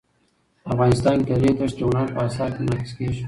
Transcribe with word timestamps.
افغانستان 0.71 1.17
کې 1.25 1.33
د 1.35 1.39
ریګ 1.43 1.55
دښتې 1.59 1.83
د 1.87 1.91
هنر 1.97 2.09
په 2.15 2.21
اثار 2.27 2.49
کې 2.55 2.61
منعکس 2.65 2.91
کېږي. 2.97 3.19